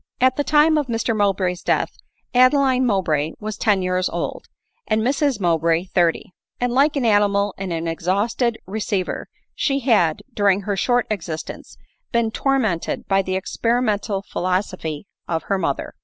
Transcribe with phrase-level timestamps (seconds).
[0.19, 1.95] At the time of Mr Mowbray's death,
[2.33, 4.47] Adeline Mow bray was ten years old,
[4.87, 10.61] and Mrs Mowbray thirty; and like an animal in an exhausted receiver, she had, during
[10.61, 11.77] her short existence,
[12.11, 15.93] been tormented by the experimental philosophy of her mother.